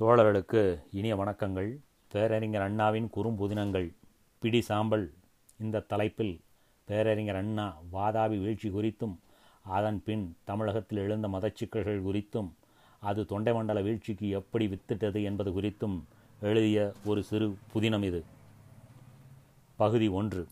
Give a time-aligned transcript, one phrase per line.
[0.00, 1.78] தோழர்களுக்கு இனிய வணக்கங்கள்.
[2.08, 3.94] பேரறிஞர் அண்ணாவின் குறும்புதினங்கள்
[4.38, 5.12] பிடி சாம்பல்
[5.58, 6.40] இந்த தலைப்பில்
[6.84, 9.16] பேரறிஞர் அண்ணா வாதாபி வீழ்ச்சி குறித்தும்
[9.62, 12.50] அதன் பின் தமிழகத்தில் எழுந்த மதச்சிக்கல்கள் குறித்தும்
[13.00, 16.02] அது தொண்டை மண்டல வீழ்ச்சிக்கு எப்படி வித்திட்டது என்பது குறித்தும்
[16.40, 18.24] எழுதிய ஒரு சிறு புதினம் இது.
[19.76, 20.48] பகுதி ஒன்று.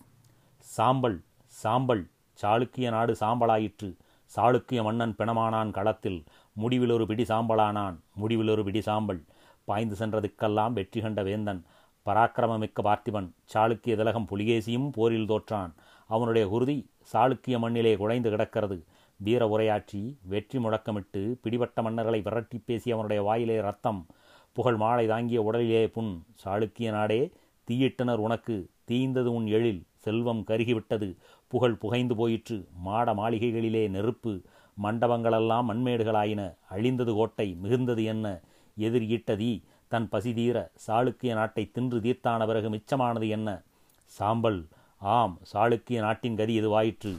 [0.59, 2.09] சாம்பல் சாம்பல்
[2.43, 3.97] சாளுக்கிய நாடு சாம்பலாயிற்று.
[4.37, 6.25] சாளுக்கிய மன்னன் பிணமானான் களத்தில்.
[6.53, 7.97] முடிவில் ஒரு பிடி சாம்பலானான்.
[8.15, 9.25] முடிவில் ஒரு பிடி சாம்பல்.
[9.65, 11.65] பாய்ந்து சென்றதுக்கெல்லாம் வெற்றி கண்ட வேந்தன்.
[12.07, 15.73] பராக்கிரமமிக்க பார்த்திபன் சாளுக்கிய திலகம் புலிகேசியும் போரில் தோற்றான்.
[16.07, 18.85] அவனுடைய குருதி சாளுக்கிய மண்ணிலே குழைந்து கிடக்கிறது.
[19.17, 24.07] வீர உரையாற்றி வெற்றி முழக்கமிட்டு பிடிபட்ட மன்னர்களை விரட்டி பேசி அவனுடைய வாயிலே ரத்தம்.
[24.53, 26.23] புகழ் மாலை தாங்கிய உடலிலே புண்.
[26.45, 27.33] சாளுக்கிய நாடே
[27.71, 28.71] தீயிட்டனர் உனக்கு.
[28.91, 29.87] தீய்ந்தது உன் எழில்.
[29.97, 31.17] செல்வம் கருகிவிட்டது.
[31.49, 32.69] புகழ் புகைந்து போயிற்று.
[32.77, 34.43] மாட மாளிகைகளிலே நெருப்பு.
[34.83, 36.57] மண்டபங்களெல்லாம் மண்மேடுகளாயின.
[36.69, 37.57] அழிந்தது கோட்டை.
[37.63, 38.41] மிகுந்தது என்ன?
[38.77, 43.63] எதிர் ஈட்டதீ தன் பசிதீர சாளுக்கிய நாட்டை தின்று தீர்த்தான பிறகு மிச்சமானது என்ன?
[44.05, 44.67] சாம்பல்.
[44.99, 47.17] ஆம் சாளுக்கிய நாட்டின் கதி இதுவாயிற்று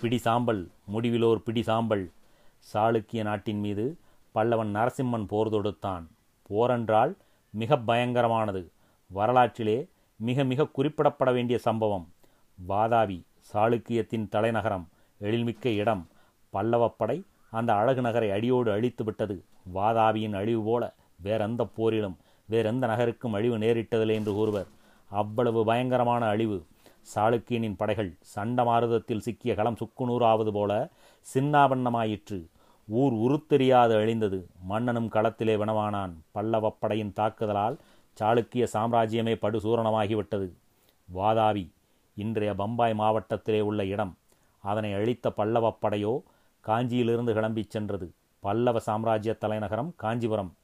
[0.00, 0.70] பிடி சாம்பல்.
[0.92, 2.10] முடிவிலோர் பிடி சாம்பல்.
[2.74, 3.98] சாளுக்கிய நாட்டின் மீது
[4.34, 6.06] பல்லவன் நரசிம்மன் போர் தொடுத்தான்.
[6.50, 7.16] போரென்றால்
[7.50, 8.70] மிக பயங்கரமானது.
[9.06, 12.12] வரலாற்றிலே மிக மிக குறிப்பிடப்பட வேண்டிய சம்பவம்.
[12.68, 14.88] வாதாபி சாளுக்கியத்தின் தலைநகரம்
[15.20, 16.08] எழில்மிக்க இடம்
[16.52, 19.44] பல்லவப்படை அந்த அழகு நகரை அடியோடு அழித்து விட்டது.
[19.74, 24.66] வாதாபியின் அழிவு போல வேறெந்த போரிலும் வேறெந்த நகருக்கும் அழிவு நேரிட்டதில்லை என்று கூறுவர்.
[25.10, 26.64] அவ்வளவு பயங்கரமான அழிவு.
[27.14, 30.88] சாளுக்கியனின் படைகள் சண்டமாருதத்தில் சிக்கிய களம் சுக்குநூறாவது போல
[31.34, 32.46] சின்னாபண்ணமாயிற்று
[32.86, 34.48] ஊர் உருத்தெரியாது அழிந்தது.
[34.62, 37.76] மன்னனும் களத்திலே வினவானான் பல்லவப்படையின் தாக்குதலால்
[38.20, 40.48] சாளுக்கிய சாம்ராஜ்யமே படுசூரணமாகிவிட்டது.
[41.14, 41.70] வாதாபி
[42.14, 44.16] இன்றைய பம்பாய் மாவட்டத்திலே உள்ள இடம்.
[44.60, 46.20] அதனை அழித்த பல்லவப்படையோ
[46.66, 48.12] காஞ்சியிலிருந்து கிளம்பிச் சென்றது.
[48.40, 50.54] பல்லவ சாம்ராஜ்ய தலைநகரம் காஞ்சிபுரம்.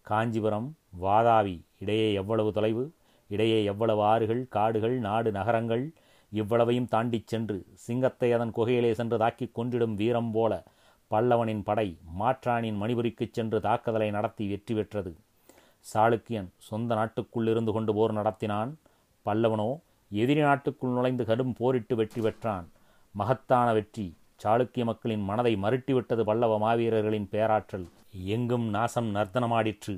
[0.00, 2.92] காஞ்சிபுரம் வாதாவி இடையே எவ்வளவு தொலைவு?
[3.28, 5.92] இடையே எவ்வளவு ஆறுகள் காடுகள் நாடு நகரங்கள்?
[6.30, 10.64] இவ்வளவையும் தாண்டிச் சென்று சிங்கத்தை அதன் குகையிலே சென்று தாக்கிக் கொன்றிடும் வீரம் போல
[11.10, 15.16] பல்லவனின் படை மாற்றானின் மணிபுரிக்குச் சென்று தாக்குதலை நடத்தி வெற்றி பெற்றது.
[15.94, 18.74] சாளுக்கியன் சொந்த நாட்டுக்குள் இருந்து கொண்டு போர் நடத்தினான்.
[19.26, 19.80] பல்லவனோ
[20.10, 22.70] எதிரி நாட்டுக்குள் நுழைந்து கடும் போரிட்டு வெற்றி பெற்றான்.
[23.12, 24.16] மகத்தான வெற்றி.
[24.42, 27.86] சாளுக்கிய மக்களின் மனதை மருட்டிவிட்டது பல்லவ மாவீரர்களின் பேராற்றல்.
[28.34, 29.94] எங்கும் நாசம் நர்த்தனமாடிற்று.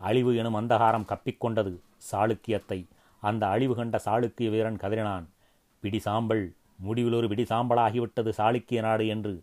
[0.00, 1.72] அழிவு எனும் அந்தகாரம் கப்பிக்கொண்டது
[2.10, 2.78] சாளுக்கியத்தை.
[3.22, 5.26] அந்த அழிவு கண்ட சாளுக்கிய வீரன் கதறினான்
[5.80, 6.44] பிடி சாம்பல்
[6.86, 9.34] முடிவிலொரு பிடி சாம்பலாகிவிட்டது சாளுக்கிய நாடு என்று.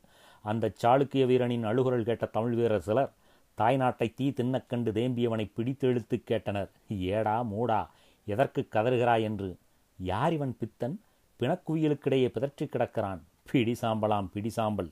[0.42, 3.12] அந்த சாளுக்கிய வீரனின் அழுகுரல் கேட்ட தமிழ் வீரர் சிலர்
[3.58, 6.70] தாய்நாட்டை தீ தின்னக்கண்டு தேம்பியவனை பிடித்தெழுத்து கேட்டனர்.
[6.90, 7.82] ஏடா மூடா
[8.26, 9.50] எதற்கு கதறுகிறாய் என்று.
[10.00, 10.96] யார் இவன் பித்தன்?
[11.40, 13.22] பிணக்குவியலுக்கிடையே பிதற்றி கிடக்கிறான்.
[13.52, 14.92] பிடி சாம்பலாம் பிடி சாம்பல்.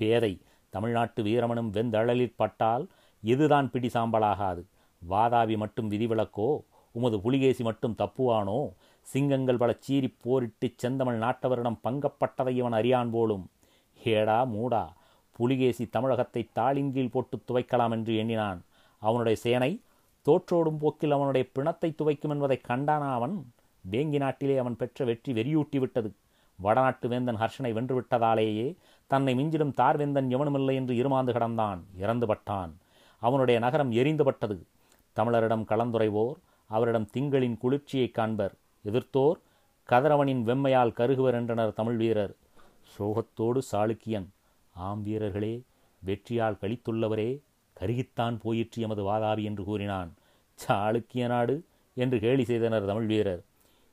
[0.00, 0.32] பேதை
[0.72, 2.84] தமிழ்நாட்டு வீரமனும் வெந்தழலிற்பட்டால்
[3.22, 4.62] இதுதான் பிடி சாம்பலாகாது?
[5.02, 6.48] வாதாபி மட்டும் விதிவிலக்கோ
[6.94, 8.58] உமது புலிகேசி மட்டும் தப்புவானோ?
[9.06, 13.44] சிங்கங்கள் பல சீறி போரிட்டுச் செந்தமிழ் நாட்டவரிடம் பங்கப்பட்டதை இவன் அறியான் போலும்.
[14.04, 14.84] ஹேடா மூடா
[15.32, 18.60] புலிகேசி தமிழகத்தை தாளிங்கீழ் போட்டு துவைக்கலாம் என்று எண்ணினான்.
[19.02, 19.72] அவனுடைய சேனை
[20.26, 23.36] தோற்றோடும் போக்கில் அவனுடைய பிணத்தை துவைக்கும் என்பதை கண்டானா அவன்.
[23.84, 26.08] வேங்கி நாட்டிலே அவன் பெற்ற வெற்றி வெறியூட்டி விட்டது
[26.62, 28.74] வடநாட்டு வேந்தன் ஹர்ஷனை வென்றுவிட்டதாலேயே
[29.06, 32.70] தன்னை மிஞ்சிடும் தார்வேந்தன் எவனுமில்லை என்று இருமாந்து கிடந்தான் இறந்துபட்டான்.
[33.20, 34.62] அவனுடைய நகரம் எரிந்துபட்டது.
[35.16, 36.34] தமிழரிடம் கலந்துரைவோர்
[36.68, 38.54] அவரிடம் திங்களின் குளிர்ச்சியைக் காண்பர்.
[38.84, 39.40] எதிர்த்தோர்
[39.88, 42.34] கதிரவனின் வெம்மையால் கருகுவர் என்றனர் தமிழ் வீரர்.
[42.98, 44.26] சோகத்தோடு சாளுக்கியன்
[44.74, 45.62] ஆம் வீரர்களே
[46.06, 47.40] வெற்றியால் கழித்துள்ளவரே
[47.80, 50.14] கருகித்தான் போயிற்று எமது வாதாபி என்று கூறினான்.
[50.66, 51.64] சாளுக்கிய நாடு
[51.94, 53.42] என்று கேலி செய்தனர் தமிழ் வீரர்.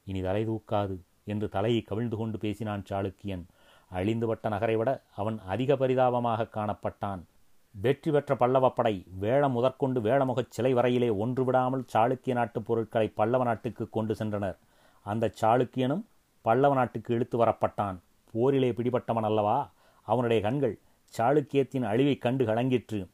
[0.06, 3.44] இனி தலை தூக்காது என்று தலையை கவிழ்ந்து கொண்டு பேசினான் சாளுக்கியன்.
[3.90, 7.22] அழிந்துபட்ட நகரை விட அவன் அதிக பரிதாபமாக காணப்பட்டான்.
[7.82, 13.90] வெற்றி பெற்ற பல்லவப்படை வேளம் முதற்கொண்டு வேளமுகச் சிலை வரையிலே ஒன்று விடாமல் சாளுக்கிய நாட்டுப் பொருட்களை பல்லவ நாட்டுக்கு
[13.90, 14.58] கொண்டு சென்றனர்.
[15.04, 16.04] அந்த சாளுக்கியனும்
[16.42, 17.98] பல்லவ நாட்டுக்கு இழுத்து வரப்பட்டான்.
[18.32, 19.72] போரிலே பிடிபட்டவன் அல்லவா?
[20.02, 20.80] அவனுடைய கண்கள்
[21.18, 23.08] சாளுக்கியத்தின் அழிவைக் கண்டு கலங்கிற்று.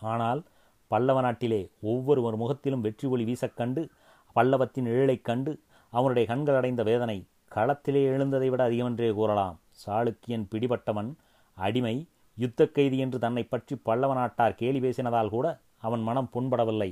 [0.00, 0.44] ஆனால்
[0.86, 3.88] பல்லவ நாட்டிலே ஒவ்வொருவர் முகத்திலும் வெற்றி ஒளி வீசக் கண்டு
[4.36, 5.60] பல்லவத்தின் இழலைக் கண்டு
[5.90, 7.26] அவனுடைய கண்கள் அடைந்த வேதனை
[7.56, 9.56] களத்திலே எழுந்ததை விட அதிகமென்றே கூறலாம்.
[9.82, 11.10] சாளுக்கியன் பிடிபட்டவன்
[11.56, 11.96] அடிமை
[12.38, 15.46] யுத்த கைதி என்று தன்னை பற்றி பல்லவ நாட்டார் கேலி பேசினதால் கூட
[15.78, 16.90] அவன் மனம் புண்படவில்லை.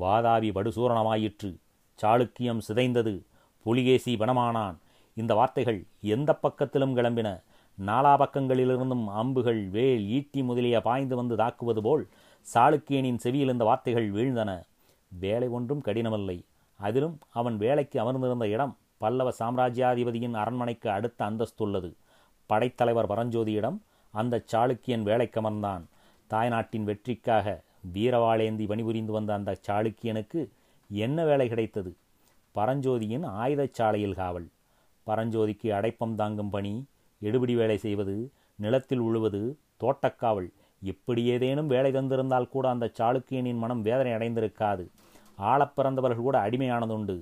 [0.00, 1.50] வாதாபி படுசூரணமாயிற்று
[1.98, 3.14] சாளுக்கியம் சிதைந்தது.
[3.66, 4.76] புலிகேசி வனமானான்.
[5.14, 5.80] இந்த வார்த்தைகள்
[6.14, 7.28] எந்த பக்கத்திலும் கிளம்பின.
[7.78, 12.08] நாலா பக்கங்களிலிருந்தும் அம்புகள் வேல் ஈட்டி முதலிய பாய்ந்து வந்து தாக்குவது போல்
[12.46, 14.50] சாளுக்கியனின் செவியில் இந்த வார்த்தைகள் வீழ்ந்தன.
[15.08, 16.38] வேலை ஒன்றும் கடினமில்லை.
[16.80, 21.90] அதிலும் அவன் வேலைக்கு அமர்ந்திருந்த இடம் பல்லவ சாம்ராஜ்யாதிபதியின் அரண்மனைக்கு அடுத்த அந்தஸ்துள்ளது
[22.50, 23.78] படைத்தலைவர் பரஞ்சோதியிடம்
[24.14, 25.84] அந்த சாளுக்கியன் வேலைக்கமர்ந்தான்
[26.30, 27.54] தாய்நாட்டின் வெற்றிக்காக
[27.94, 30.40] வீரவாளேந்தி பணிபுரிந்து வந்த அந்த சாளுக்கியனுக்கு
[30.90, 31.90] என்ன வேலை கிடைத்தது?
[32.54, 34.46] பரஞ்சோதியின் ஆயுதச்சாலையில் காவல்.
[35.06, 36.72] பரஞ்சோதிக்கு அடைப்பம் தாங்கும் பணி
[37.22, 38.16] எடுபிடி வேலை செய்வது
[38.56, 39.42] நிலத்தில் உழுவது
[39.82, 40.48] தோட்டக்காவல்
[40.82, 44.84] இப்படி ஏதேனும் வேலை தந்திருந்தால் கூட அந்த சாளுக்கியனின் மனம் வேதனை அடைந்திருக்காது.
[45.52, 47.16] ஆழப்பிறந்தவர்கள் கூட அடிமையானதுண்டு.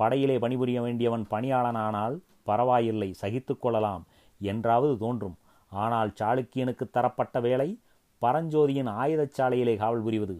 [0.00, 2.16] படையிலே பணிபுரிய வேண்டியவன் பணியாளனானால்
[2.48, 4.02] பரவாயில்லை சகித்து கொள்ளலாம்
[4.40, 5.36] என்றாவது தோன்றும்.
[5.72, 7.68] ஆனால் சாளுக்கியனுக்கு தரப்பட்ட வேலை
[8.22, 10.36] பரஞ்சோதியின் ஆயுதச்சாலையிலே காவல் புரிவது.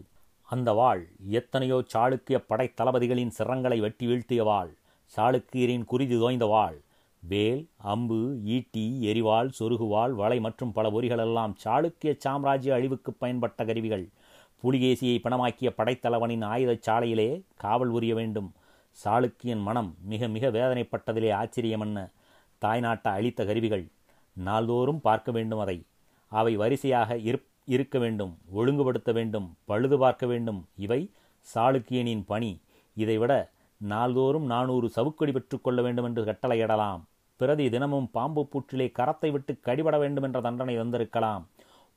[0.49, 1.03] அந்த வாள்
[1.39, 4.71] எத்தனையோ சாளுக்கிய படை தளபதிகளின் சிரங்களை வெட்டி வீழ்த்திய வாள்
[5.13, 6.77] சாளுக்கியரின் குறிதி தோய்ந்த வாள்.
[7.23, 7.61] வேல்
[7.93, 8.19] அம்பு
[8.55, 14.05] ஈட்டி எரிவாள் சொருகுவாள் வலை மற்றும் பல பொறிகளெல்லாம் சாளுக்கிய சாம்ராஜ்ய அழிவுக்கு பயன்பட்ட கருவிகள்.
[14.63, 17.29] புலிகேசியை பணமாக்கிய படைத்தலைவனின் ஆயுதச் சாலையிலே
[17.63, 18.49] காவல் புரிய வேண்டும்.
[19.03, 22.11] சாளுக்கியன் மனம் மிக மிக வேதனைப்பட்டதிலே ஆச்சரியமன்ன.
[22.61, 23.87] தாய்நாட்டை அழித்த கருவிகள்.
[24.33, 25.83] நாள்தோறும் பார்க்க வேண்டும் அதை.
[26.27, 30.65] அவை வரிசையாக இருப் இருக்க வேண்டும் ஒழுங்குபடுத்த வேண்டும் பழுது பார்க்க வேண்டும்.
[30.75, 31.11] இவை
[31.55, 32.61] சாளுக்கியனின் பணி.
[32.95, 37.01] இதைவிட நாள்தோறும் நானூறு சவுக்கடி பெற்றுக்கொள்ள வேண்டும் என்று கட்டளையிடலாம்.
[37.35, 41.47] பிரதி தினமும் பாம்பு பூற்றிலே கரத்தை விட்டு கடிபட வேண்டும் என்ற தண்டனை வந்திருக்கலாம்.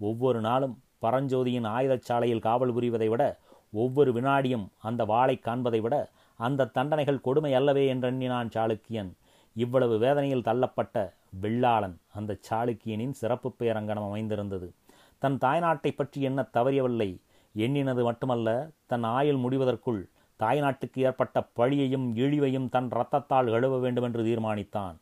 [0.00, 3.38] ஒவ்வொரு நாளும் பரஞ்சோதியின் ஆயுதச்சாலையில் காவல் புரிவதை விட
[3.72, 6.08] ஒவ்வொரு வினாடியும் அந்த வாளை காண்பதை விட
[6.40, 9.10] அந்த தண்டனைகள் கொடுமை அல்லவே என்றெண்ணினான் சாளுக்கியன்.
[9.56, 10.96] இவ்வளவு வேதனையில் தள்ளப்பட்ட
[11.42, 14.68] வெள்ளாளன் அந்த சாளுக்கியனின் சிறப்பு பெயரங்கணம் அமைந்திருந்தது.
[15.22, 17.10] தன் தாய்நாட்டை பற்றி என்ன தவறியவில்லை
[17.54, 18.48] எண்ணினது மட்டுமல்ல
[18.86, 20.00] தன் ஆயுள் முடிவதற்குள்
[20.40, 24.96] தாய்நாட்டுக்கு ஏற்பட்ட பழியையும் இழிவையும் தன் இரத்தத்தால் கழுவ வேண்டுமென்று தீர்மானித்தான்.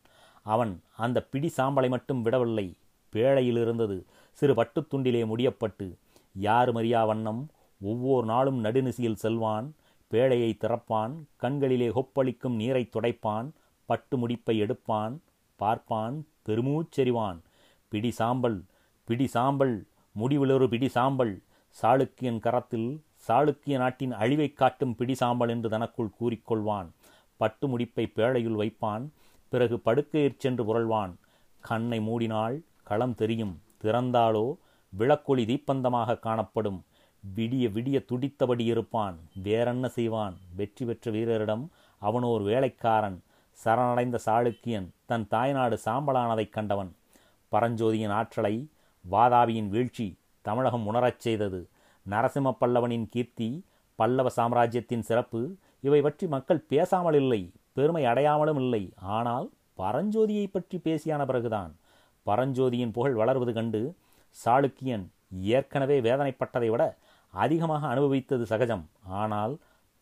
[0.45, 2.67] அவன் அந்த பிடி சாம்பலை மட்டும் விடவில்லை
[3.13, 3.97] பேழையில் இருந்தது
[4.39, 5.87] சிறு பட்டுத்துண்டிலே முடியப்பட்டு
[6.35, 7.41] யார் அறியா வண்ணம்
[7.81, 9.67] ஒவ்வொரு நாளும் நடுநிசியில் செல்வான்
[10.11, 13.49] பேழையை திறப்பான் கண்களிலே கொப்பளிக்கும் நீரை துடைப்பான்
[13.85, 15.21] பட்டு முடிப்பை எடுப்பான்
[15.55, 17.39] பார்ப்பான் பெருமூச்செறிவான்
[17.87, 18.63] பிடி சாம்பல்
[19.05, 19.85] பிடி சாம்பல்
[20.19, 21.41] முடிவிலொரு பிடி சாம்பல்.
[21.81, 26.89] சாளுக்கியன் கரத்தில் சாளுக்கிய நாட்டின் அழிவைக் காட்டும் பிடி சாம்பல் என்று தனக்குள் கூறிக்கொள்வான்.
[27.37, 29.09] பட்டு முடிப்பை பேழையுள் வைப்பான்
[29.49, 31.13] பிறகு படுக்கையிற் சென்று புரள்வான்
[31.59, 34.55] கண்ணை மூடினால் களம் தெரியும் திறந்தாலோ
[34.99, 36.83] விளக்கொளி தீப்பந்தமாக காணப்படும்.
[37.35, 39.17] விடிய விடிய துடித்தபடி இருப்பான்.
[39.43, 40.37] வேறென்ன செய்வான்?
[40.55, 41.67] வெற்றி பெற்ற வீரரிடம்
[42.01, 43.21] அவனோர் வேலைக்காரன்
[43.59, 46.95] சரணடைந்த சாளுக்கியன் தன் தாய்நாடு சாம்பலானதைக் கண்டவன்.
[47.51, 48.67] பரஞ்சோதியின் ஆற்றலை
[49.11, 51.67] வாதாபியின் வீழ்ச்சி தமிழகம் உணரச் செய்தது.
[52.09, 53.63] நரசிம்ம பல்லவனின் கீர்த்தி
[53.95, 58.83] பல்லவ சாம்ராஜ்யத்தின் சிறப்பு இவை பற்றி மக்கள் பேசாமல் இல்லை பெருமை அடையாமலும் இல்லை.
[59.17, 61.75] ஆனால் பரஞ்சோதியை பற்றி பேசியான பிறகுதான்
[62.25, 63.81] பரஞ்சோதியின் புகழ் வளர்வது கண்டு
[64.45, 65.05] சாளுக்கியன்
[65.41, 66.83] ஏற்கனவே வேதனைப்பட்டதை விட
[67.33, 68.83] அதிகமாக அனுபவித்தது சகஜம்.
[69.21, 69.53] ஆனால்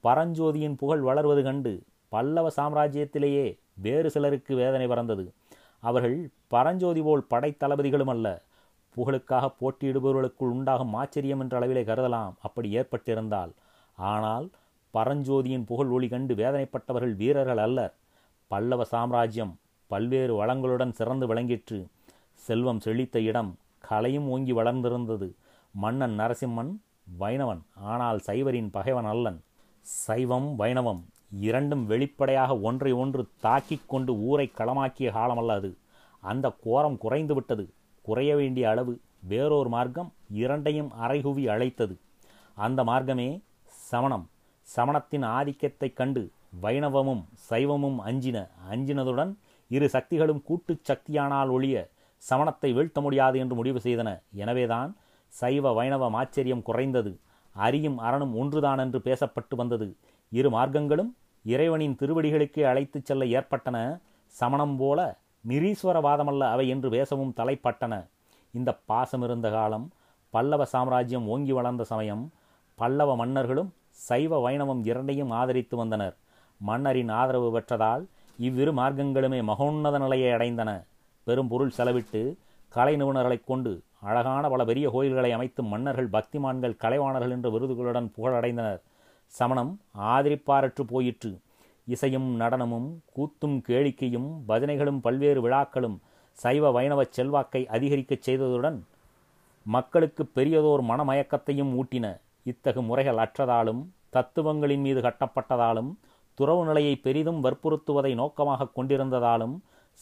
[0.04, 1.74] பரஞ்சோதியின் புகழ் வளர்வது கண்டு
[2.10, 3.46] பல்லவ சாம்ராஜ்யத்திலேயே
[3.86, 5.34] வேறு சிலருக்கு வேதனை பறந்தது.
[5.80, 6.18] அவர்கள்
[6.48, 8.28] பரஞ்சோதி போல் படைத்தளபதிகளும் அல்ல.
[8.98, 12.36] புகழுக்காக போட்டியிடுபவர்களுக்குள் உண்டாகும் ஆச்சரியம் என்ற அளவிலே கருதலாம்.
[12.40, 13.52] அப்படி ஏற்பட்டிருந்தால்
[13.98, 14.46] ஆனால்
[14.94, 17.94] பரஞ்சோதியின் புகழ் ஒளி கண்டு வேதனைப்பட்டவர்கள் வீரர்கள் அல்லர்.
[18.52, 19.54] பல்லவ சாம்ராஜ்யம்
[19.88, 21.80] பல்வேறு வளங்களுடன் சிறந்து விளங்கிற்று.
[22.36, 25.28] செல்வம் செழித்த இடம் கலையும் ஓங்கி வளர்ந்திருந்தது.
[25.76, 26.72] மன்னன் நரசிம்மன்
[27.20, 27.62] வைணவன்.
[27.76, 29.44] ஆனால் சைவரின் பகைவன் அல்லன்.
[29.82, 31.04] சைவம் வைணவம்
[31.40, 35.78] இரண்டும் வெளிப்படையாக ஒன்றை ஒன்று தாக்கிக் கொண்டு ஊரை களமாக்கிய காலமல்ல அது.
[36.22, 41.98] அந்த கோரம் குறைந்து விட்டது குறைய வேண்டிய அளவு வேறொரு மார்க்கம் இரண்டையும் அரைகுவி அழைத்தது.
[42.56, 44.30] அந்த மார்க்கமே சமணம்.
[44.76, 49.36] சமணத்தின் ஆதிக்கத்தைக் கண்டு வைணவமும் சைவமும் அஞ்சின அஞ்சினதுடன்
[49.68, 51.90] இரு சக்திகளும் கூட்டுச் சக்தியானால் ஒழிய
[52.30, 54.22] சமணத்தை வீழ்த்த முடியாது என்று முடிவு செய்தன.
[54.34, 54.96] எனவேதான்
[55.40, 57.12] சைவ வைணவ ஆச்சரியம் குறைந்தது.
[57.56, 59.88] அரியும் அரணும் ஒன்றுதான் என்று பேசப்பட்டு வந்தது.
[60.32, 61.12] இரு மார்க்கங்களும்
[61.46, 63.78] இறைவனின் திருவடிகளுக்கே அழைத்துச் செல்ல ஏற்பட்டன.
[64.28, 65.00] சமணம் போல
[65.48, 67.94] நிரீஸ்வரவாதமல்ல அவை என்று பேசவும் தலைப்பட்டன.
[68.54, 69.86] இந்த பாசம் இருந்த காலம்
[70.30, 72.24] பல்லவ சாம்ராஜ்யம் ஓங்கி வளர்ந்த சமயம்
[72.76, 73.70] பல்லவ மன்னர்களும்
[74.08, 76.16] சைவ வைணவம் இரண்டையும் ஆதரித்து வந்தனர்.
[76.62, 78.04] மன்னரின் ஆதரவு பெற்றதால்
[78.40, 80.72] இவ்விரு மார்க்கங்களுமே மகோன்னத நிலையை அடைந்தன.
[81.28, 82.22] பெரும் பொருள் செலவிட்டு
[82.74, 83.72] கலை நிபுணர்களைக் கொண்டு
[84.08, 88.82] அழகான பல பெரிய கோயில்களை அமைத்து மன்னர்கள் பக்திமான்கள் கலைவாணர்கள் என்ற விருதுகளுடன் புகழடைந்தனர்.
[89.38, 89.72] சமணம்
[90.14, 91.32] ஆதரிப்பாரற்று போயிற்று.
[91.94, 95.98] இசையும் நடனமும் கூத்தும் கேளிக்கையும் பஜனைகளும் பல்வேறு விழாக்களும்
[96.44, 98.80] சைவ வைணவ செல்வாக்கை அதிகரிக்கச் செய்ததுடன்
[99.66, 102.06] மக்களுக்கு பெரியதோர் மனமயக்கத்தையும் ஊட்டின.
[102.52, 103.82] இத்தகு முறைகள் அற்றதாலும்
[104.16, 105.92] தத்துவங்களின் மீது கட்டப்பட்டதாலும்
[106.38, 109.56] துறவு நிலையை பெரிதும் வற்புறுத்துவதை நோக்கமாக கொண்டிருந்ததாலும்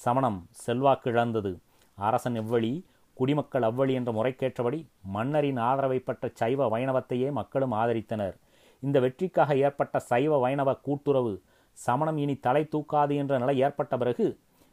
[0.03, 1.51] சமணம் செல்வாக்கிழந்தது.
[1.97, 2.73] அரசன் எவ்வழி
[3.13, 4.79] குடிமக்கள் அவ்வழி என்ற முறைக்கேற்றபடி
[5.15, 8.35] மன்னரின் ஆதரவை பெற்ற சைவ வைணவத்தையே மக்களும் ஆதரித்தனர்.
[8.83, 11.33] இந்த வெற்றிக்காக ஏற்பட்ட சைவ வைணவ கூட்டுறவு
[11.77, 14.25] சமணம் இனி தலை தூக்காது என்ற நிலை ஏற்பட்ட பிறகு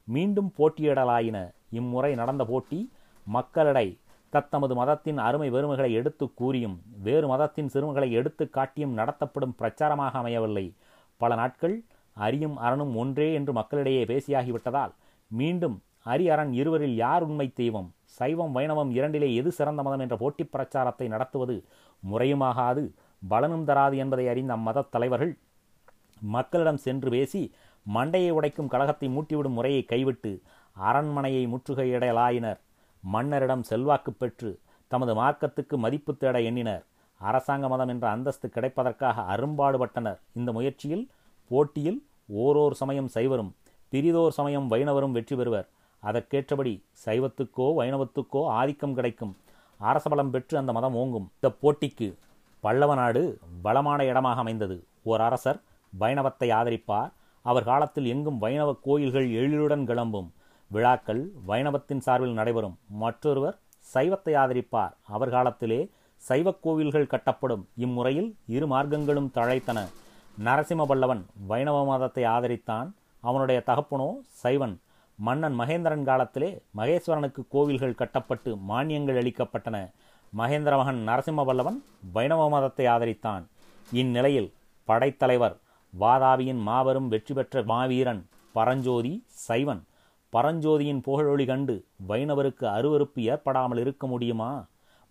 [0.04, 1.38] மீண்டும் போட்டியிடலாயின.
[1.70, 2.80] இம்முறை நடந்த போட்டி
[3.26, 3.86] மக்களிடை
[4.30, 10.66] தத்தமது மதத்தின் அருமை பெருமைகளை எடுத்து கூறியும் வேறு மதத்தின் சிறுமைகளை எடுத்து காட்டியும் நடத்தப்படும் பிரச்சாரமாக அமையவில்லை.
[11.20, 11.76] பல நாட்கள்
[12.16, 14.92] அரியும் அரணும் ஒன்றே என்று மக்களிடையே பேசியாகிவிட்டதால்
[15.30, 17.88] மீண்டும் அரி அரண் இருவரில் யார் உண்மை தெய்வம்?
[18.18, 21.56] சைவம் வைணவம் இரண்டிலே எது சிறந்த மதம் என்ற போட்டிப் பிரச்சாரத்தை நடத்துவது
[22.02, 22.84] முறையுமாகாது
[23.28, 25.32] பலனும் தராது என்பதை அறிந்த அம்மதத் தலைவர்கள்
[26.20, 27.42] மக்களிடம் சென்று பேசி
[27.94, 30.32] மண்டையை உடைக்கும் கழகத்தை மூட்டிவிடும் முறையை கைவிட்டு
[30.76, 32.60] அரண்மனையை முற்றுகையிடலாயினர்.
[33.04, 34.50] மன்னரிடம் செல்வாக்கு பெற்று
[34.90, 36.84] தமது மார்க்கத்துக்கு மதிப்பு தேட எண்ணினர்.
[37.20, 40.18] அரசாங்க மதம் என்ற அந்தஸ்து கிடைப்பதற்காக அரும்பாடுபட்டனர்.
[40.32, 41.04] இந்த முயற்சியில்
[41.50, 42.00] போட்டியில்
[42.38, 43.52] ஓரோர் சமயம் சைவரும்
[43.92, 45.68] பிரிதோர் சமயம் வைணவரும் வெற்றி பெறுவர்.
[46.02, 49.36] அதற்கேற்றபடி சைவத்துக்கோ வைணவத்துக்கோ ஆதிக்கம் கிடைக்கும்.
[49.80, 51.30] அரசபலம் பெற்று அந்த மதம் ஓங்கும்.
[51.40, 52.14] இந்த போட்டிக்கு
[52.60, 54.84] பல்லவ நாடு பலமான இடமாக அமைந்தது.
[55.02, 55.60] ஓர் அரசர்
[56.00, 57.12] வைணவத்தை ஆதரிப்பார்.
[57.42, 60.32] அவர் காலத்தில் எங்கும் வைணவ கோயில்கள் எழிலுடன் கிளம்பும்.
[60.66, 62.78] விழாக்கள் வைணவத்தின் சார்பில் நடைபெறும்.
[62.88, 63.58] மற்றொருவர்
[63.94, 64.92] சைவத்தை ஆதரிப்பார்.
[65.02, 67.64] அவர் காலத்திலே சைவக் கோவில்கள் கட்டப்படும்.
[67.76, 69.88] இம்முறையில் இரு மார்க்கங்களும் தழைத்தன.
[70.44, 72.92] நரசிம்ம பல்லவன் வைணவ மதத்தை ஆதரித்தான்.
[73.20, 74.80] அவனுடைய தகப்பனோ சைவன்.
[75.26, 79.76] மன்னன் மகேந்திரன் காலத்திலே மகேஸ்வரனுக்கு கோவில்கள் கட்டப்பட்டு மானியங்கள் அளிக்கப்பட்டன.
[80.32, 81.78] மகேந்திர மகன் நரசிம்ம பல்லவன்
[82.12, 83.44] வைணவ மதத்தை ஆதரித்தான்.
[83.92, 84.48] இந்நிலையில்
[84.88, 85.56] படைத்தலைவர்
[85.92, 88.22] வாதாபியின் மாபெரும் வெற்றி பெற்ற மாவீரன்
[88.52, 89.12] பரஞ்சோதி
[89.46, 89.82] சைவன்.
[90.32, 91.74] பரஞ்சோதியின் புகழொளி கண்டு
[92.08, 94.50] வைணவருக்கு அருவருப்பு ஏற்படாமல் இருக்க முடியுமா?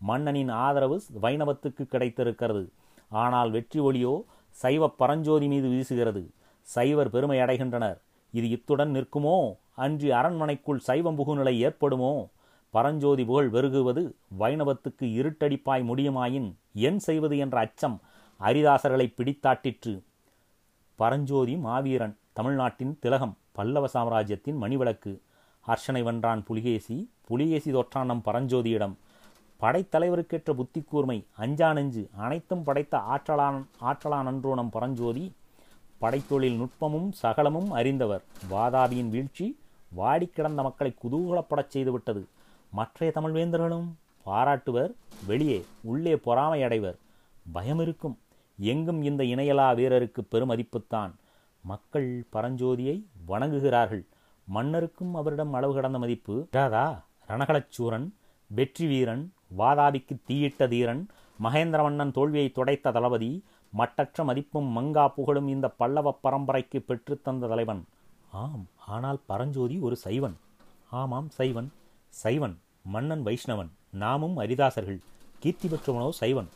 [0.02, 2.66] மன்னனின் ஆதரவு வைணவத்துக்கு கிடைத்திருக்கிறது.
[3.10, 4.14] ஆனால் வெற்றி ஒளியோ
[4.56, 6.24] சைவ பரஞ்சோதி மீது வீசுகிறது.
[6.68, 8.00] சைவர் பெருமை அடைகின்றனர்.
[8.34, 9.38] இது இத்துடன் நிற்குமோ?
[9.80, 12.28] அன்றி அரண்மனைக்குள் சைவம் புகுநிலை ஏற்படுமோ?
[12.70, 18.00] பரஞ்சோதி புகழ் வெறுகுவது வைணவத்துக்கு இருட்டடிப்பாய் முடியுமாயின் என் செய்வது என்ற அச்சம்
[18.40, 19.94] அரிதாசர்களை பிடித்தாட்டிற்று.
[20.96, 25.14] பரஞ்சோதி மாவீரன் தமிழ்நாட்டின் திலகம் பல்லவ சாம்ராஜ்யத்தின் மணிவிளக்கு.
[25.68, 28.96] ஹர்ஷனை வென்றான் புலிகேசி புலிகேசி தொற்றான் நம் பரஞ்சோதியிடம்.
[29.62, 35.26] படைத்தலைவருக்கேற்ற புத்தி கூர்மை அஞ்சா நெஞ்சு அனைத்தும் படைத்த ஆற்றலான் ஆற்றலான் அன்றோ நம் பரஞ்சோதி.
[36.02, 38.24] படைத்தொழில் நுட்பமும் சகலமும் அறிந்தவர்.
[38.52, 39.48] வாதாபியின் வீழ்ச்சி
[39.92, 42.24] வாடி கிடந்த மக்களை குதூகலப்படச் செய்துவிட்டது.
[42.72, 43.88] மற்றைய தமிழ்வேந்தர்களும்
[44.26, 44.92] பாராட்டுவர்
[45.28, 46.98] வெளியே உள்ளே பொறாமை அடைவர்.
[47.52, 48.18] பயம் இருக்கும்
[48.58, 51.12] எங்கும் இந்த இணையலா வீரருக்கு பெருமதிப்புத்தான்.
[51.64, 54.06] மக்கள் பரஞ்சோதியை வணங்குகிறார்கள்.
[54.48, 56.48] மன்னருக்கும் அவரிடம் அளவு கடந்த மதிப்பு.
[56.52, 58.08] ராதா ரணகலச்சூரன்
[58.48, 61.08] வெற்றி வீரன் வாதாபிக்கு தீயிட்ட தீரன்
[61.44, 67.86] மகேந்திர மன்னன் தோல்வியை துடைத்த தளபதி மட்டற்ற மதிப்பும் மங்கா புகழும் இந்த பல்லவ பரம்பரைக்கு பெற்றுத்தந்த தலைவன்.
[68.32, 70.36] ஆம் ஆனால் பரஞ்சோதி ஒரு சைவன்.
[70.90, 71.70] ஆமாம் சைவன்.
[72.10, 73.70] சைவன் மன்னன் வைஷ்ணவன்.
[73.90, 75.00] நாமும் அரிதாசர்கள்.
[75.40, 76.50] கீர்த்தி பெற்றவனோ சைவன்.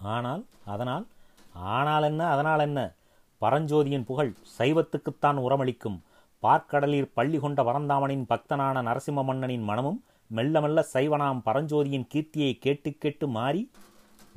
[0.00, 1.06] ஆனால் அதனால்
[1.52, 2.94] ஆனால் என்ன அதனால் என்ன?
[3.42, 5.98] பரஞ்சோதியின் புகழ் சைவத்துக்குத்தான் உரமளிக்கும்.
[6.42, 13.28] பார்க்கடலில் பள்ளி கொண்ட பரந்தாமனின் பக்தனான நரசிம்ம மன்னனின் மனமும் மெல்ல மெல்ல சைவனாம் பரஞ்சோதியின் கீர்த்தியை கேட்டு கேட்டு
[13.28, 13.70] மாறி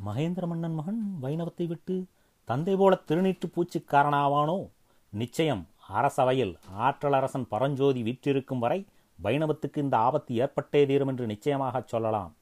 [0.05, 2.05] மகேந்திர மன்னன் மகன் வைணவத்தை விட்டு
[2.43, 4.69] தந்தை போல திருநீற்று பூச்சிக்காரனாவானோ?
[5.09, 8.85] நிச்சயம் அரசவையில் ஆற்றலரசன் பரஞ்சோதி விற்றிருக்கும் வரை
[9.23, 12.35] வைணவத்துக்கு இந்த ஆபத்து ஏற்பட்டே தீரும் என்று நிச்சயமாகச் சொல்லலாம்.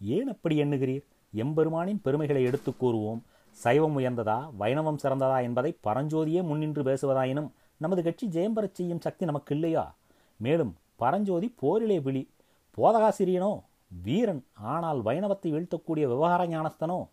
[0.00, 1.04] ஏன் அப்படி எண்ணுகிறீர்?
[1.34, 3.20] எம்பெருமானின் பெருமைகளை எடுத்துக் கூறுவோம்.
[3.50, 9.54] சைவம் உயர்ந்ததா வைணவம் சிறந்ததா என்பதை பரஞ்சோதியே முன்னின்று பேசுவதாயினும் நமது கட்சி ஜெயம் பெறச் செய்யும் சக்தி நமக்கு
[9.54, 9.94] இல்லையா
[10.36, 12.30] மேலும் பரஞ்சோதி போரிலே விழி.
[12.76, 13.60] போதகாசிரியனோ
[14.02, 17.08] வீரன் ஆனால் வைணவத்தை வீழ்த்தக்கூடிய விவகார ஞானஸ்தனோ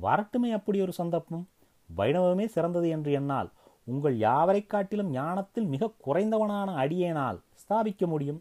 [0.00, 1.48] வரட்டுமே அப்படி ஒரு சந்தர்ப்பம்
[1.96, 3.50] வைணவமே சிறந்தது என்று என்னால்
[3.86, 8.40] உங்கள் யாவரை காட்டிலும் ஞானத்தில் மிக குறைந்தவனான அடியேனால் ஸ்தாபிக்க முடியும்.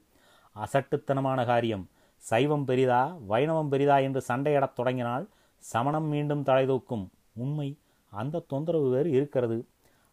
[0.56, 1.86] அசட்டுத்தனமான காரியம்.
[2.18, 5.26] சைவம் பெரிதா வைணவம் பெரிதா என்று சண்டையிடத் தொடங்கினால்
[5.58, 7.78] சமணம் மீண்டும் தலைதூக்கும் உண்மை
[8.14, 9.58] அந்த தொந்தரவு வேறு இருக்கிறது.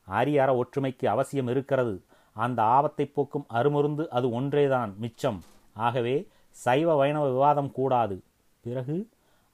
[0.09, 1.95] அரியற ஒற்றுமைக்கு அவசியம் இருக்கிறது.
[2.37, 5.41] அந்த ஆபத்தை போக்கும் அருமருந்து அது ஒன்றேதான் மிச்சம்.
[5.77, 6.17] ஆகவே
[6.65, 8.17] சைவ வைணவ விவாதம் கூடாது.
[8.61, 8.97] பிறகு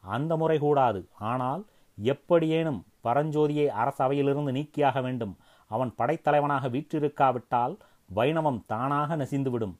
[0.04, 1.00] அந்த முறை கூடாது.
[1.30, 1.62] ஆனால்
[1.98, 5.34] எப்படியேனும் பரஞ்சோதியை அரசவையிலிருந்து நீக்கியாக வேண்டும்.
[5.68, 7.76] அவன் படைத்தலைவனாக வீற்றிருக்காவிட்டால்
[8.14, 9.74] வைணவம் தானாக நசிந்துவிடும்.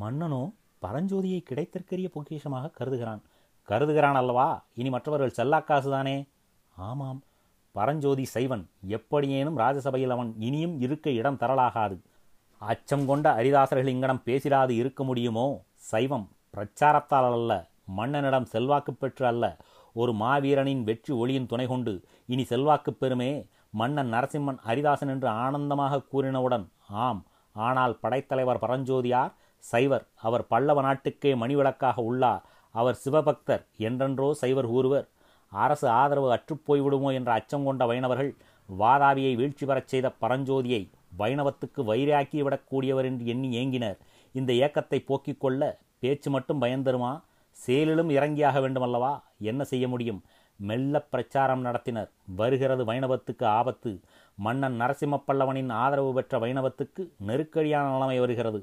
[0.00, 3.20] மன்னனோ பரஞ்சோதியை கிடைத்திருக்கிற பொக்கிஷமாக கருதுகிறான்.
[3.68, 4.64] கருதுகிறான் அல்லவா?
[4.74, 6.28] இனி மற்றவர்கள் செல்லாக்காசுதானே?
[6.76, 7.22] ஆமாம்.
[7.72, 8.68] பரஞ்சோதி சைவன்.
[8.86, 11.98] எப்படியேனும் ராஜசபையில் அவன் இனியும் இருக்க இடம் தரலாகாது.
[12.58, 15.62] அச்சம் கொண்ட அரிதாசர்கள் இங்கனம் பேசிடாது இருக்க முடியுமோ?
[15.74, 19.56] சைவம் பிரச்சாரத்தால் அல்ல மன்னனிடம் செல்வாக்கு பெற்று அல்ல.
[19.92, 23.46] ஒரு மாவீரனின் வெற்றி ஒளியின் துணை கொண்டு இனி செல்வாக்கு பெறுமே?
[23.78, 26.64] மன்னன் நரசிம்மன் அரிதாசன் என்று ஆனந்தமாக கூறினவுடன்
[27.06, 27.20] ஆம்
[27.56, 29.32] ஆனால் படைத்தலைவர் பரஞ்சோதியார்
[29.64, 32.42] சைவர் அவர் பல்லவ நாட்டுக்கே மணிவிளக்காக உள்ளார்.
[32.74, 35.06] அவர் சிவபக்தர் என்றென்றோ சைவர் கூறுவர்
[35.52, 38.30] அரசு ஆதரவு அற்றுப்போய்விடுமோ என்ற அச்சம் கொண்ட வைணவர்கள்
[38.68, 40.82] வாதாபியை வீழ்ச்சி பெறச் செய்த பரஞ்சோதியை
[41.18, 43.96] வைணவத்துக்கு வைராக்கிவிடக்கூடியவர் என்று எண்ணி ஏங்கினர்.
[44.34, 45.70] இந்த ஏக்கத்தை போக்கிக் கொள்ள
[46.02, 47.12] பேச்சு மட்டும் பயந்தருமா
[47.56, 49.12] செயலிலும் இறங்கியாக வேண்டுமல்லவா?
[49.50, 50.20] என்ன செய்ய முடியும்?
[50.60, 52.10] மெல்ல பிரச்சாரம் நடத்தினர்.
[52.36, 54.00] வருகிறது வைணவத்துக்கு ஆபத்து.
[54.36, 58.60] மன்னன் நரசிம்ம பல்லவனின் ஆதரவு பெற்ற வைணவத்துக்கு நெருக்கடியான நிலைமை வருகிறது.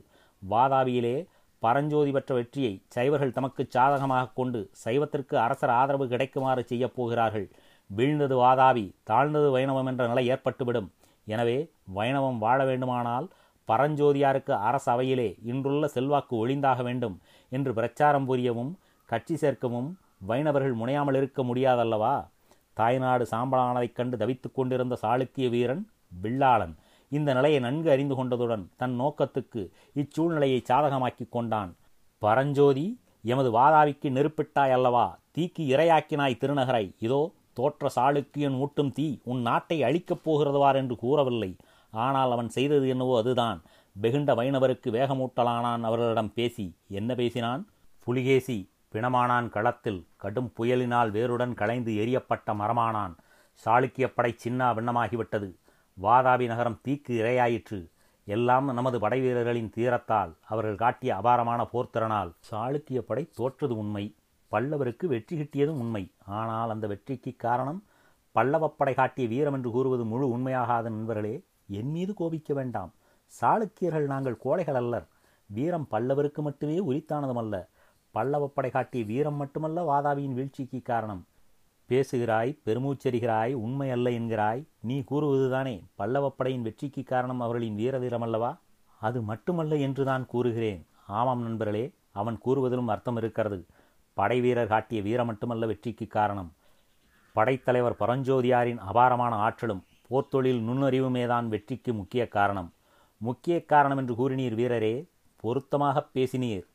[0.49, 1.25] வாதாபியிலே
[1.59, 7.47] பரஞ்சோதி பெற்ற வெற்றியை சைவர்கள் தமக்கு சாதகமாக கொண்டு சைவத்திற்கு அரசர் ஆதரவு கிடைக்குமாறு செய்யப் போகிறார்கள்.
[7.95, 10.89] வீழ்ந்தது வாதாபி தாழ்ந்தது வைணவம் என்ற நிலை ஏற்பட்டுவிடும்.
[11.25, 11.57] எனவே
[11.95, 13.27] வைணவம் வாழ வேண்டுமானால்
[13.67, 17.15] பரஞ்சோதியாருக்கு அரச அவையிலே இன்றுள்ள செல்வாக்கு ஒளிந்தாக வேண்டும்
[17.49, 18.71] என்று பிரச்சாரம் புரியவும்
[19.05, 22.27] கட்சி சேர்க்கவும் வைணவர்கள் முனையாமல் இருக்க முடியாதல்லவா?
[22.73, 25.89] தாய்நாடு சாம்பலானதைக் கண்டு தவித்துக் கொண்டிருந்த சாளுக்கிய வீரன்
[26.23, 26.75] வில்லாளன்
[27.09, 31.75] இந்த நிலையை நன்கு அறிந்து கொண்டதுடன் தன் நோக்கத்துக்கு இச்சூழ்நிலையை சாதகமாக்கிக் கொண்டான்.
[32.17, 35.19] பரஞ்சோதி எமது வாதாவிக்கு நெருப்பிட்டாய் அல்லவா?
[35.37, 36.95] தீக்கு இரையாக்கினாய் திருநகரை.
[36.99, 41.55] இதோ தோற்ற சாளுக்கியன் ஊட்டும் தீ உன் நாட்டை அழிக்கப் போகிறதுவார் என்று கூறவில்லை.
[41.91, 43.61] ஆனால் அவன் செய்தது என்னவோ அதுதான்.
[43.91, 46.75] வெகுண்ட வைணவருக்கு வேகமூட்டலானான் அவர்களிடம் பேசி.
[46.87, 47.67] என்ன பேசினான்?
[47.99, 53.13] புலிகேசி பிணமானான் களத்தில் கடும் புயலினால் வேருடன் களைந்து எரியப்பட்ட மரமானான்.
[53.65, 55.49] சாளுக்கிய படை சின்னா விண்ணமாகிவிட்டது.
[56.01, 57.79] வாதாபி நகரம் தீக்கு இரையாயிற்று.
[58.25, 64.15] எல்லாம் நமது படைவீரர்களின் தீரத்தால் அவர்கள் காட்டிய அபாரமான போர்த்திறனால் சாளுக்கிய படை தோற்றது உண்மை.
[64.51, 66.11] பல்லவருக்கு வெற்றி கிட்டியதும் உண்மை.
[66.25, 67.83] ஆனால் அந்த வெற்றிக்கு காரணம்
[68.35, 71.35] பல்லவப்படை காட்டிய வீரம் என்று கூறுவது முழு உண்மையாகாத நண்பர்களே.
[71.67, 72.93] என் மீது கோபிக்க வேண்டாம்.
[73.41, 75.07] சாளுக்கியர்கள் நாங்கள் கோழைகள் அல்லர்.
[75.45, 77.67] வீரம் பல்லவருக்கு மட்டுமே உரித்தானதுமல்ல.
[78.13, 81.25] பல்லவப்படை காட்டிய வீரம் மட்டுமல்ல வாதாபியின் வீழ்ச்சிக்கு காரணம்.
[81.85, 85.83] பேசுகிறாய் பெருமூச்சரிகிறாய் உண்மை அல்ல என்கிறாய் நீ கூறுவதுதானே.
[85.99, 88.57] பல்லவப்படையின் வெற்றிக்கு காரணம் அவர்களின் வீரதீரம் அல்லவா
[88.99, 90.87] அது மட்டுமல்ல என்று தான் கூறுகிறேன்.
[91.07, 93.65] ஆமாம் நண்பர்களே அவன் கூறுவதிலும் அர்த்தம் இருக்கிறது.
[94.13, 96.53] படை வீரர் காட்டிய வீரம் மட்டுமல்ல வெற்றிக்கு காரணம்.
[97.33, 102.73] படைத்தலைவர் பரஞ்சோதியாரின் அபாரமான ஆற்றலும் போர்த்தொழில் நுண்ணறிவுமேதான் வெற்றிக்கு முக்கிய காரணம்.
[103.17, 106.65] முக்கிய காரணம் என்று கூறினீர் வீரரே பொருத்தமாக பேசினீர்.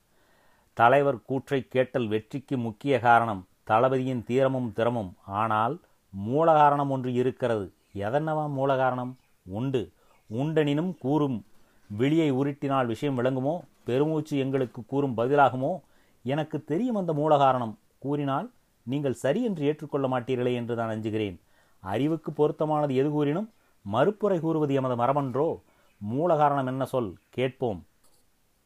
[0.72, 5.14] தலைவர் கூற்றை கேட்டல் வெற்றிக்கு முக்கிய காரணம் தளபதியின் தீரமும் திறமும்.
[5.26, 7.72] ஆனால் மூல காரணம் ஒன்று இருக்கிறது.
[7.94, 9.18] எதன்னவா மூல காரணம்?
[9.42, 9.92] உண்டு.
[10.26, 11.44] உண்டனினும் கூறும்.
[11.88, 13.60] விழியை உருட்டினால் விஷயம் விளங்குமோ?
[13.84, 15.80] பெருமூச்சு எங்களுக்கு கூறும் பதிலாகுமோ?
[16.22, 17.78] எனக்கு தெரியும் அந்த மூல காரணம்.
[17.98, 18.50] கூறினால்
[18.82, 21.40] நீங்கள் சரி என்று ஏற்றுக்கொள்ள மாட்டீர்களே என்று நான் அஞ்சுகிறேன்.
[21.80, 23.50] அறிவுக்கு பொருத்தமானது எது கூறினும்?
[23.92, 25.60] மறுப்புரை கூறுவது எமது மரமன்றோ
[25.98, 27.16] மூல காரணம் என்ன சொல்?
[27.30, 27.86] கேட்போம்.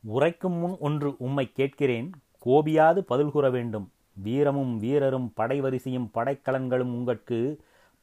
[0.09, 2.11] உரைக்கும் முன் ஒன்று உம்மை கேட்கிறேன்.
[2.45, 3.91] கோபியாது பதில் கூற வேண்டும்.
[4.13, 7.57] வீரமும் வீரரும் படைவரிசையும் படைக்கலன்களும் உங்கட்கு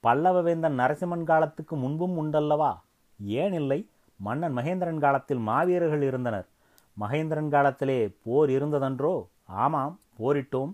[0.04, 2.72] பல்லவவேந்தன் நரசிம்மன் காலத்துக்கு முன்பும் உண்டல்லவா?
[3.24, 3.88] ஏன் இல்லை?
[4.16, 6.48] மன்னன் மகேந்திரன் காலத்தில் மாவீரர்கள் இருந்தனர்.
[7.00, 9.26] மகேந்திரன் காலத்திலே போர் இருந்ததன்றோ?
[9.46, 10.74] ஆமாம் போரிட்டோம்.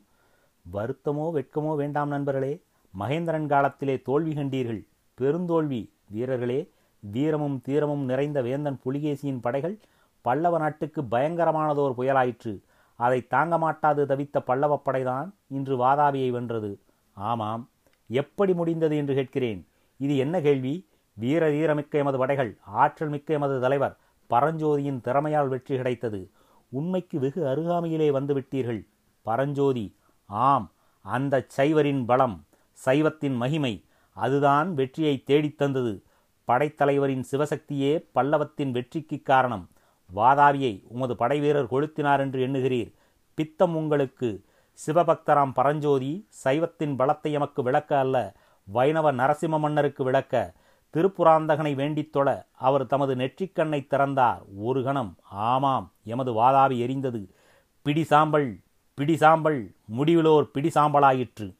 [0.73, 2.61] வருத்தமோ வெட்கமோ வேண்டாம் நண்பர்களே.
[2.99, 4.85] மகேந்திரன் காலத்திலே தோல்வி கண்டீர்கள்.
[5.21, 5.89] பெருந்தோல்வி.
[6.09, 9.79] வீரர்களே வீரமும் தீரமும் நிறைந்த வேந்தன் புலிகேசியின் படைகள்
[10.21, 12.61] பல்லவ நாட்டுக்கு பயங்கரமானதோர் புயலாயிற்று.
[12.95, 16.79] அதை தாங்க மாட்டாது தவித்த பல்லவப் படைதான் இன்று வாதாபியை வென்றது.
[17.13, 17.69] ஆமாம்
[18.07, 19.67] எப்படி முடிந்தது என்று கேட்கிறேன்.
[19.97, 20.87] இது என்ன கேள்வி?
[21.13, 23.97] வீர வீரமிக்க எமது படைகள் ஆற்றல் மிக்க எமது தலைவர்
[24.29, 26.29] பரஞ்சோதியின் திறமையால் வெற்றி கிடைத்தது.
[26.69, 28.87] உண்மைக்கு வெகு அருகாமையிலே வந்துவிட்டீர்கள்
[29.21, 32.45] பரஞ்சோதி ஆம் அந்த சைவரின் பலம்
[32.85, 36.03] சைவத்தின் மகிமை அதுதான் வெற்றியை தேடித் தந்தது.
[36.47, 39.69] படைத்தலைவரின் சிவசக்தியே பல்லவத்தின் வெற்றிக்கு காரணம்.
[40.15, 42.93] வாதாபியை உமது படைவீரர் கொளுத்தினார் என்று எண்ணுகிறீர்.
[43.33, 44.43] பித்தம் உங்களுக்கு
[44.87, 50.53] சிவபக்தராம் பரஞ்சோதி சைவத்தின் பலத்தை எமக்கு விளக்க அல்ல வைணவ நரசிம்ம மன்னருக்கு விளக்க.
[50.93, 54.41] திருப்புராந்தகனை வேண்டித் தொழ அவர் தமது நெற்றிக்கண்ணை திறந்தார்.
[54.57, 57.29] ஒரு கணம் ஆமாம் எமது வாதாபி எரிந்தது.
[57.81, 58.59] பிடி சாம்பல்
[58.93, 61.58] பிடி சாம்பல் முடிவிலோர் பிடி சாம்பலாயிற்று